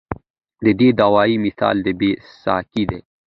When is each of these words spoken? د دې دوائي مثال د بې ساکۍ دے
د 0.63 0.65
دې 0.79 0.89
دوائي 0.99 1.35
مثال 1.45 1.75
د 1.85 1.87
بې 1.99 2.11
ساکۍ 2.41 2.83
دے 2.89 2.99